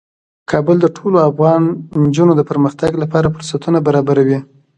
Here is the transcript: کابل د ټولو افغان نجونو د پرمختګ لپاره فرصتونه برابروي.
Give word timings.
کابل 0.51 0.77
د 0.81 0.87
ټولو 0.97 1.17
افغان 1.29 1.61
نجونو 2.03 2.33
د 2.35 2.41
پرمختګ 2.51 2.91
لپاره 3.03 3.31
فرصتونه 3.35 3.77
برابروي. 3.87 4.39